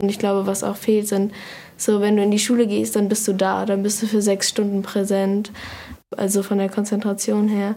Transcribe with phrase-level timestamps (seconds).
[0.00, 1.32] Und ich glaube, was auch fehlt, sind
[1.76, 4.22] so, wenn du in die Schule gehst, dann bist du da, dann bist du für
[4.22, 5.50] sechs Stunden präsent.
[6.16, 7.76] Also von der Konzentration her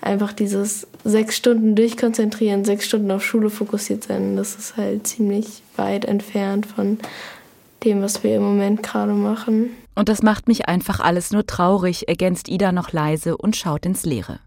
[0.00, 5.62] einfach dieses sechs Stunden durchkonzentrieren, sechs Stunden auf Schule fokussiert sein, das ist halt ziemlich
[5.76, 6.98] weit entfernt von
[7.84, 9.70] dem, was wir im Moment gerade machen.
[9.94, 14.04] Und das macht mich einfach alles nur traurig, ergänzt Ida noch leise und schaut ins
[14.04, 14.38] Leere.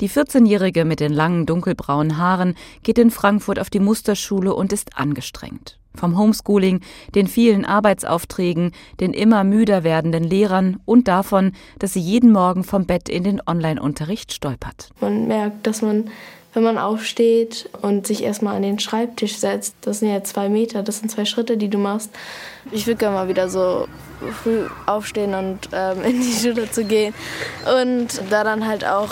[0.00, 4.96] Die 14-Jährige mit den langen dunkelbraunen Haaren geht in Frankfurt auf die Musterschule und ist
[4.96, 5.79] angestrengt.
[5.94, 6.80] Vom Homeschooling,
[7.14, 12.86] den vielen Arbeitsaufträgen, den immer müder werdenden Lehrern und davon, dass sie jeden Morgen vom
[12.86, 14.90] Bett in den Online-Unterricht stolpert.
[15.00, 16.10] Man merkt, dass man,
[16.54, 20.82] wenn man aufsteht und sich erstmal an den Schreibtisch setzt, das sind ja zwei Meter,
[20.82, 22.10] das sind zwei Schritte, die du machst.
[22.70, 23.86] Ich würde gerne mal wieder so
[24.42, 27.14] früh aufstehen und ähm, in die Schule zu gehen
[27.80, 29.10] und da dann halt auch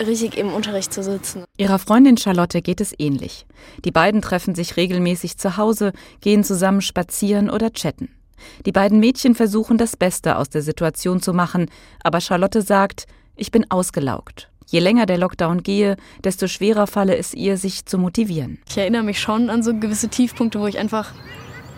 [0.00, 1.44] richtig im Unterricht zu sitzen.
[1.56, 3.46] Ihrer Freundin Charlotte geht es ähnlich.
[3.84, 8.08] Die beiden treffen sich regelmäßig zu Hause, gehen zusammen spazieren oder chatten.
[8.66, 11.70] Die beiden Mädchen versuchen das Beste aus der Situation zu machen,
[12.02, 14.50] aber Charlotte sagt, ich bin ausgelaugt.
[14.66, 18.58] Je länger der Lockdown gehe, desto schwerer falle es ihr, sich zu motivieren.
[18.68, 21.12] Ich erinnere mich schon an so gewisse Tiefpunkte, wo ich einfach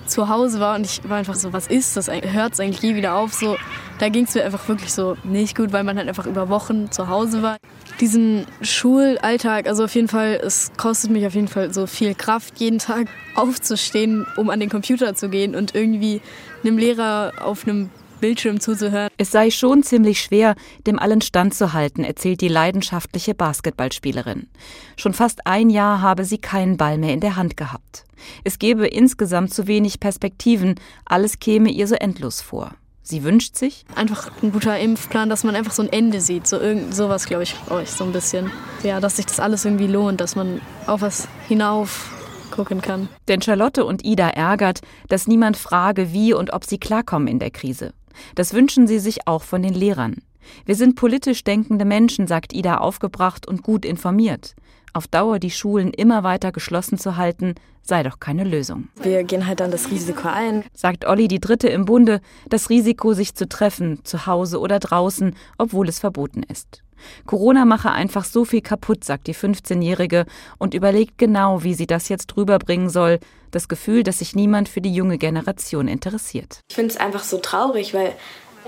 [0.07, 2.09] zu Hause war und ich war einfach so, was ist das?
[2.09, 3.35] Hört es eigentlich je wieder auf?
[3.35, 3.57] So,
[3.99, 6.91] da ging es mir einfach wirklich so nicht gut, weil man halt einfach über Wochen
[6.91, 7.57] zu Hause war.
[8.01, 12.59] Diesen Schulalltag, also auf jeden Fall, es kostet mich auf jeden Fall so viel Kraft,
[12.59, 16.21] jeden Tag aufzustehen, um an den Computer zu gehen und irgendwie
[16.63, 19.11] einem Lehrer auf einem Bildschirm zuzuhören.
[19.19, 20.55] Es sei schon ziemlich schwer,
[20.87, 24.49] dem allen standzuhalten, erzählt die leidenschaftliche Basketballspielerin.
[24.97, 28.05] Schon fast ein Jahr habe sie keinen Ball mehr in der Hand gehabt.
[28.45, 32.73] Es gebe insgesamt zu wenig Perspektiven, alles käme ihr so endlos vor.
[33.09, 36.49] Sie wünscht sich einfach ein guter Impfplan, dass man einfach so ein Ende sieht.
[36.49, 38.51] So irgend sowas, glaube ich, brauche ich so ein bisschen.
[38.83, 42.11] Ja, dass sich das alles irgendwie lohnt, dass man auf was hinauf
[42.51, 43.09] gucken kann.
[43.29, 47.53] Denn Charlotte und Ida ärgert, dass niemand frage, wie und ob sie klarkommen in der
[47.53, 47.93] Krise.
[48.35, 50.17] Das wünschen sie sich auch von den Lehrern.
[50.65, 54.57] Wir sind politisch denkende Menschen, sagt Ida aufgebracht und gut informiert.
[54.97, 58.89] Auf Dauer die Schulen immer weiter geschlossen zu halten, sei doch keine Lösung.
[59.03, 63.13] Wir gehen halt dann das Risiko ein, sagt Olli die Dritte im Bunde, das Risiko,
[63.13, 66.83] sich zu treffen, zu Hause oder draußen, obwohl es verboten ist.
[67.27, 70.25] Corona mache einfach so viel kaputt, sagt die 15-Jährige
[70.57, 73.19] und überlegt genau, wie sie das jetzt rüberbringen soll.
[73.51, 76.61] Das Gefühl, dass sich niemand für die junge Generation interessiert.
[76.71, 78.15] Ich finde es einfach so traurig, weil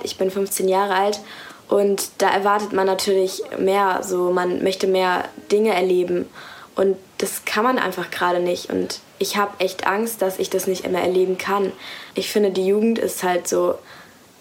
[0.03, 1.21] ich bin 15 Jahre alt
[1.69, 6.27] und da erwartet man natürlich mehr, so man möchte mehr Dinge erleben
[6.75, 10.67] und das kann man einfach gerade nicht und ich habe echt Angst, dass ich das
[10.67, 11.73] nicht immer erleben kann.
[12.15, 13.75] Ich finde, die Jugend ist halt so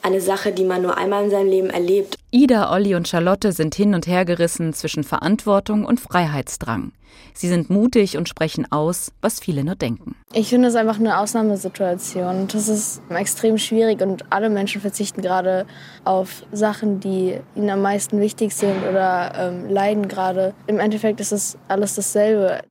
[0.07, 2.16] eine Sache, die man nur einmal in seinem Leben erlebt.
[2.31, 6.94] Ida, Olli und Charlotte sind hin und her gerissen zwischen Verantwortung und Freiheitsdrang.
[7.34, 10.16] Sie sind mutig und sprechen aus, was viele nur denken.
[10.34, 12.47] Ich finde es einfach eine Ausnahmesituation.
[12.47, 15.67] Das ist extrem schwierig und alle Menschen verzichten gerade
[16.03, 20.53] auf Sachen, die ihnen am meisten wichtig sind oder ähm, leiden gerade.
[20.66, 22.62] Im Endeffekt ist es alles dasselbe.